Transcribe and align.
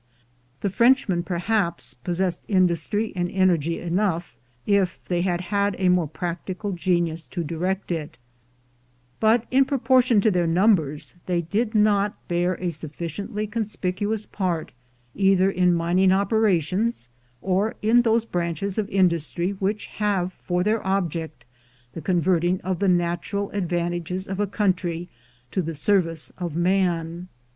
The 0.61 0.71
Frenchmen, 0.71 1.21
perhaps, 1.21 1.93
possessed 1.93 2.41
industry 2.47 3.13
and 3.15 3.29
energy 3.29 3.79
enough, 3.79 4.35
if 4.65 4.99
they 5.05 5.21
had 5.21 5.41
had 5.41 5.75
a 5.77 5.89
more 5.89 6.07
practical 6.07 6.71
genius 6.71 7.27
to 7.27 7.43
direct 7.43 7.91
it; 7.91 8.17
but 9.19 9.45
in 9.51 9.63
proportion 9.63 10.19
to 10.21 10.31
their 10.31 10.47
numbers, 10.47 11.13
they 11.27 11.41
did 11.41 11.75
not 11.75 12.15
bear 12.27 12.55
a 12.55 12.71
sufficiently 12.71 13.45
conspicuous 13.45 14.25
part, 14.25 14.71
either 15.13 15.51
in 15.51 15.71
mining 15.75 16.11
opera 16.11 16.59
tions, 16.59 17.07
or 17.39 17.75
in 17.83 18.01
those 18.01 18.25
branches 18.25 18.79
of 18.79 18.89
industry 18.89 19.51
which 19.51 19.85
have 19.85 20.33
for 20.33 20.63
their 20.63 20.83
object 20.83 21.45
the 21.93 22.01
converting 22.01 22.59
of 22.61 22.79
the 22.79 22.89
natural 22.89 23.51
advantages 23.51 24.27
of 24.27 24.39
a 24.39 24.47
country 24.47 25.09
to 25.51 25.61
the 25.61 25.75
service 25.75 26.31
of 26.39 26.55
man. 26.55 27.27